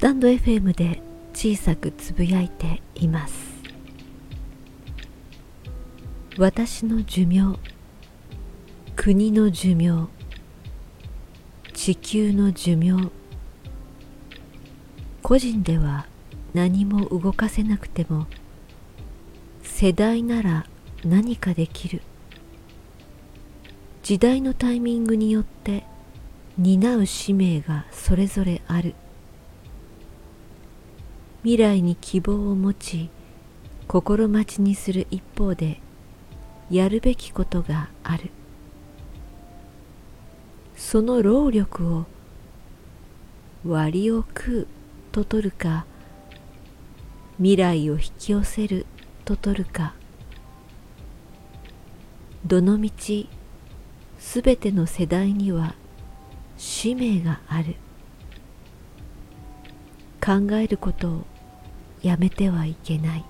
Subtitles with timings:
[0.00, 1.02] スタンド FM で
[1.34, 3.34] 小さくつぶやいています。
[6.38, 7.58] 私の寿命
[8.96, 10.08] 国の寿命
[11.74, 13.10] 地球の寿命
[15.20, 16.06] 個人では
[16.54, 18.26] 何も動かせなくても
[19.62, 20.66] 世代なら
[21.04, 22.00] 何かできる。
[24.02, 25.84] 時代のタイミングによって
[26.56, 28.94] 担う使命がそれぞれある。
[31.42, 33.08] 未来に希望を持ち
[33.88, 35.80] 心待ちにする一方で
[36.70, 38.30] やるべきことがある。
[40.76, 42.06] その労力を
[43.66, 44.66] 割を食う
[45.12, 45.86] と取るか
[47.38, 48.86] 未来を引き寄せる
[49.24, 49.94] と取るか
[52.46, 53.28] どのみち
[54.18, 55.74] すべての世代には
[56.56, 57.76] 使命がある。
[60.22, 61.24] 考えることを
[62.02, 63.24] やめてはいけない。